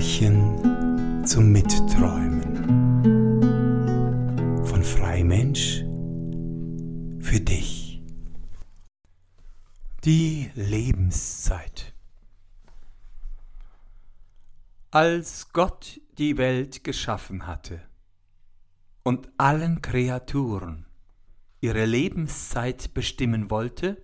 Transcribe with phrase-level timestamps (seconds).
[0.00, 2.56] Märchen zum Mitträumen
[4.64, 5.84] von Freimensch
[7.20, 8.02] für dich.
[10.04, 11.92] Die Lebenszeit.
[14.90, 17.82] Als Gott die Welt geschaffen hatte
[19.02, 20.86] und allen Kreaturen
[21.60, 24.02] ihre Lebenszeit bestimmen wollte,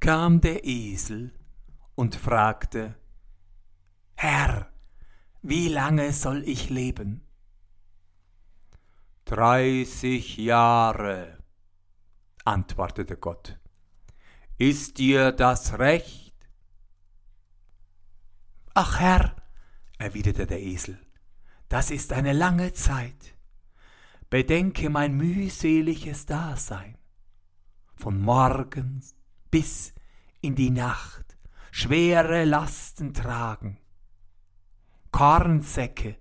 [0.00, 1.32] kam der Esel
[1.94, 2.94] und fragte,
[4.16, 4.71] Herr,
[5.42, 7.26] wie lange soll ich leben?
[9.24, 11.38] Dreißig Jahre,
[12.44, 13.58] antwortete Gott.
[14.58, 16.34] Ist dir das recht?
[18.74, 19.36] Ach Herr,
[19.98, 20.98] erwiderte der Esel,
[21.68, 23.34] das ist eine lange Zeit.
[24.30, 26.96] Bedenke mein mühseliges Dasein.
[27.94, 29.14] Von morgens
[29.50, 29.92] bis
[30.40, 31.36] in die Nacht
[31.70, 33.78] schwere Lasten tragen,
[35.12, 36.16] Kornsäcke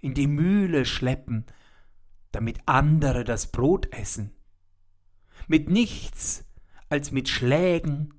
[0.00, 1.46] in die Mühle schleppen,
[2.32, 4.32] damit andere das Brot essen,
[5.46, 6.44] mit nichts
[6.88, 8.14] als mit Schlägen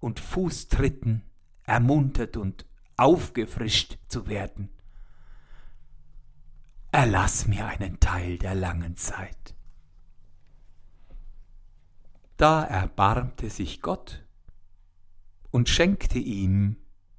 [0.00, 1.22] und Fußtritten
[1.64, 4.70] ermuntert und aufgefrischt zu werden.
[6.90, 9.54] Erlass mir einen Teil der langen Zeit.
[12.36, 14.24] Da erbarmte sich Gott
[15.50, 16.76] und schenkte ihm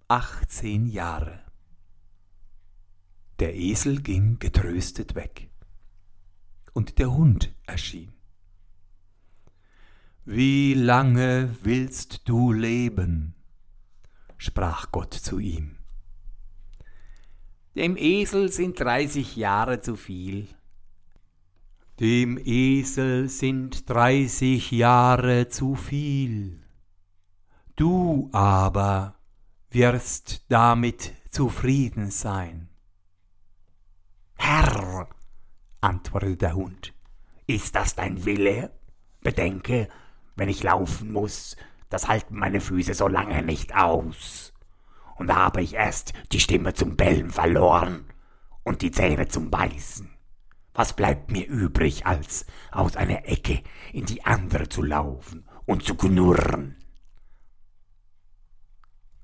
[0.08, 1.51] achtzehn Jahre.
[3.42, 5.50] Der Esel ging getröstet weg,
[6.74, 8.14] und der Hund erschien.
[10.26, 13.34] Wie lange willst du leben?
[14.38, 15.76] sprach Gott zu ihm.
[17.76, 20.48] Dem Esel sind dreißig Jahre zu viel.
[22.00, 26.62] Dem Esel sind dreißig Jahre zu viel.
[27.76, 29.16] Du aber
[29.72, 32.71] wirst damit zufrieden sein.
[34.44, 35.08] Herr,
[35.82, 36.96] antwortete der Hund,
[37.46, 38.72] ist das dein Wille?
[39.22, 39.88] Bedenke,
[40.36, 41.56] wenn ich laufen muss,
[41.90, 44.52] das halten meine Füße so lange nicht aus.
[45.16, 48.06] Und da habe ich erst die Stimme zum Bellen verloren
[48.64, 50.10] und die Zähne zum Beißen.
[50.74, 53.62] Was bleibt mir übrig, als aus einer Ecke
[53.94, 56.78] in die andere zu laufen und zu knurren?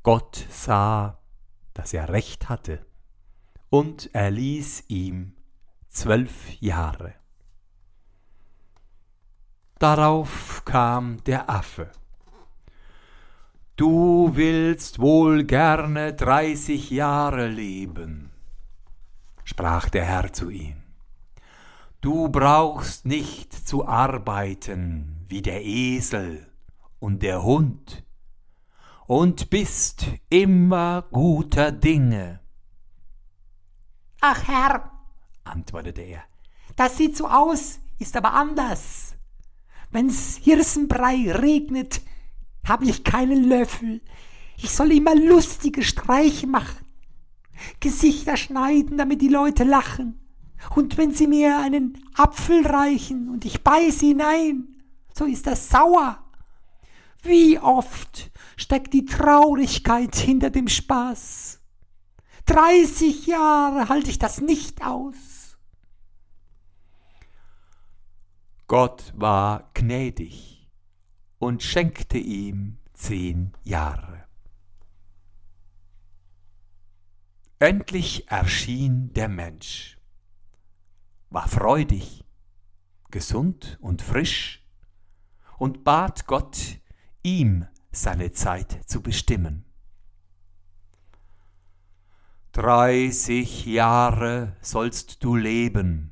[0.04, 1.18] Gott sah,
[1.74, 2.87] dass er recht hatte
[3.70, 5.36] und erließ ihm
[5.90, 7.14] zwölf Jahre.
[9.80, 11.92] Darauf kam der Affe.
[13.76, 18.32] Du willst wohl gerne dreißig Jahre leben,
[19.44, 20.82] sprach der Herr zu ihm.
[22.02, 26.48] Du brauchst nicht zu arbeiten wie der Esel
[27.00, 28.04] und der Hund
[29.06, 32.40] und bist immer guter Dinge.
[34.22, 34.92] Ach Herr,
[35.44, 36.24] antwortete er,
[36.76, 39.16] das sieht so aus, ist aber anders.
[39.92, 42.02] Wenn's Hirsenbrei regnet,
[42.68, 44.02] habe ich keinen Löffel.
[44.58, 46.86] Ich soll immer lustige Streiche machen,
[47.80, 50.20] Gesichter schneiden, damit die Leute lachen.
[50.76, 54.76] Und wenn sie mir einen Apfel reichen und ich beiß hinein,
[55.14, 56.24] so ist das sauer.
[57.22, 61.60] Wie oft steckt die Traurigkeit hinter dem Spaß?
[62.48, 65.58] Dreißig Jahre halte ich das nicht aus.
[68.68, 70.68] Gott war gnädig
[71.40, 74.26] und schenkte ihm zehn Jahre.
[77.60, 79.98] Endlich erschien der Mensch,
[81.30, 82.24] war freudig,
[83.12, 84.64] gesund und frisch
[85.58, 86.80] und bat Gott,
[87.24, 89.67] ihm seine Zeit zu bestimmen.
[92.58, 96.12] Dreißig Jahre sollst du leben,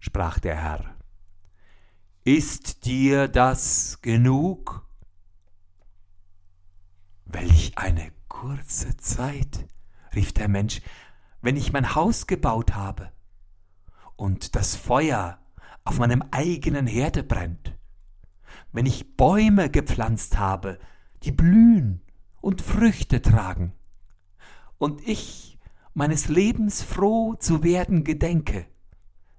[0.00, 0.96] sprach der Herr.
[2.24, 4.84] Ist dir das genug?
[7.26, 9.68] Welch eine kurze Zeit,
[10.16, 10.82] rief der Mensch,
[11.42, 13.12] wenn ich mein Haus gebaut habe
[14.16, 15.38] und das Feuer
[15.84, 17.78] auf meinem eigenen Herde brennt,
[18.72, 20.80] wenn ich Bäume gepflanzt habe,
[21.22, 22.02] die blühen
[22.40, 23.74] und Früchte tragen,
[24.82, 25.60] und ich
[25.94, 28.66] meines Lebens froh zu werden gedenke,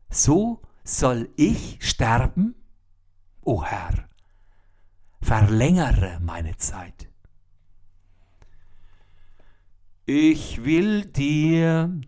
[0.09, 2.55] so soll ich sterben?
[3.41, 4.07] O Herr,
[5.21, 7.09] verlängere meine Zeit.
[10.05, 11.99] Ich will dir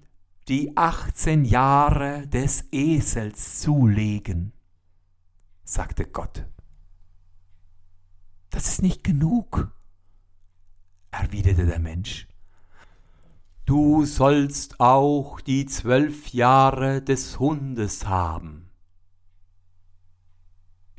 [0.48, 4.54] die achtzehn Jahre des Esels zulegen,
[5.66, 6.46] sagte Gott.
[8.50, 9.76] Das ist nicht genug,
[11.12, 12.30] erwiderte der Mensch.
[13.66, 18.70] Du sollst auch die zwölf Jahre des Hundes haben.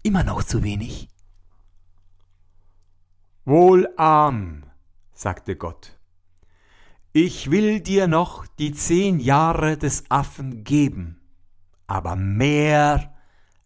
[0.03, 1.09] Immer noch zu wenig.
[3.45, 4.67] Wohlan,
[5.13, 5.97] sagte Gott.
[7.13, 11.21] Ich will dir noch die zehn Jahre des Affen geben,
[11.87, 13.15] aber mehr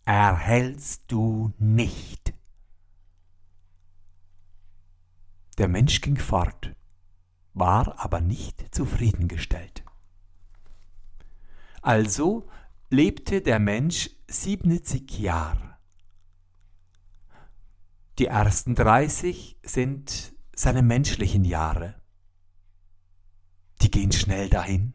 [0.05, 2.35] erhältst du nicht.
[5.57, 6.75] Der Mensch ging fort
[7.55, 9.85] war aber nicht zufriedengestellt.
[11.83, 12.49] Also
[12.91, 15.77] lebte der Mensch 70 Jahre.
[18.19, 21.95] Die ersten 30 sind seine menschlichen Jahre.
[23.81, 24.93] Die gehen schnell dahin.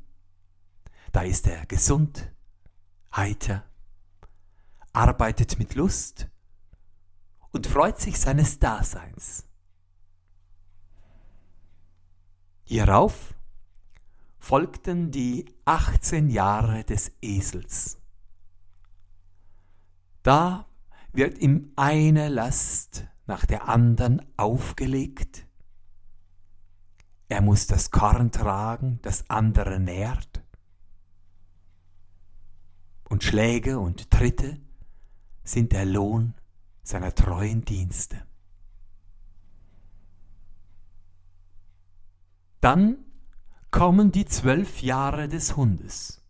[1.12, 2.32] Da ist er gesund,
[3.16, 3.64] heiter,
[4.94, 6.30] arbeitet mit Lust
[7.52, 9.45] und freut sich seines Daseins.
[12.68, 13.36] Hierauf
[14.40, 18.00] folgten die 18 Jahre des Esels.
[20.24, 20.66] Da
[21.14, 25.46] wird ihm eine Last nach der anderen aufgelegt.
[27.30, 30.44] Er muss das Korn tragen, das andere nährt.
[33.08, 34.60] Und Schläge und Tritte
[35.44, 36.34] sind der Lohn
[36.82, 38.26] seiner treuen Dienste.
[42.66, 42.98] Dann
[43.70, 46.26] kommen die zwölf Jahre des Hundes.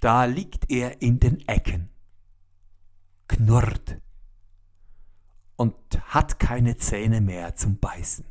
[0.00, 1.90] Da liegt er in den Ecken,
[3.28, 4.00] knurrt
[5.54, 5.76] und
[6.12, 8.24] hat keine Zähne mehr zum Beißen.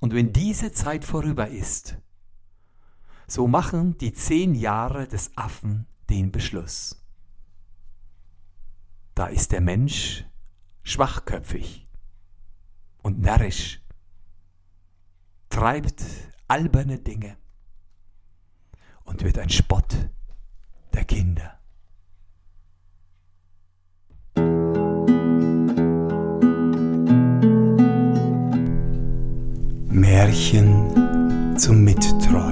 [0.00, 1.96] Und wenn diese Zeit vorüber ist,
[3.28, 7.00] so machen die zehn Jahre des Affen den Beschluss.
[9.14, 10.24] Da ist der Mensch
[10.82, 11.86] schwachköpfig
[13.02, 13.80] und närrisch
[15.50, 16.02] treibt
[16.48, 17.36] alberne Dinge
[19.04, 20.08] und wird ein Spott
[20.94, 21.58] der Kinder.
[29.92, 32.49] Märchen zum Mitträumen